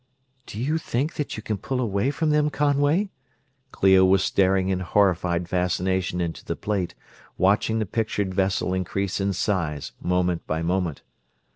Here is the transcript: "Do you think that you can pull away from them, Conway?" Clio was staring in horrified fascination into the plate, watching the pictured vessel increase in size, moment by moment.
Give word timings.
"Do 0.47 0.59
you 0.59 0.79
think 0.79 1.13
that 1.13 1.37
you 1.37 1.43
can 1.43 1.57
pull 1.59 1.79
away 1.79 2.09
from 2.09 2.31
them, 2.31 2.49
Conway?" 2.49 3.11
Clio 3.71 4.03
was 4.03 4.23
staring 4.23 4.69
in 4.69 4.79
horrified 4.79 5.47
fascination 5.47 6.19
into 6.19 6.43
the 6.43 6.55
plate, 6.55 6.95
watching 7.37 7.77
the 7.77 7.85
pictured 7.85 8.33
vessel 8.33 8.73
increase 8.73 9.21
in 9.21 9.31
size, 9.31 9.91
moment 10.01 10.47
by 10.47 10.63
moment. 10.63 11.03